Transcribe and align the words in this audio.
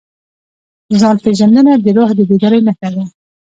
ځان 0.99 1.15
پېژندنه 1.23 1.73
د 1.77 1.85
روح 1.95 2.09
د 2.17 2.19
بیدارۍ 2.29 2.61
نښه 2.67 2.87
ده. 2.95 3.03